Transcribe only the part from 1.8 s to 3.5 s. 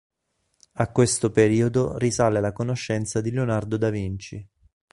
risale la conoscenza di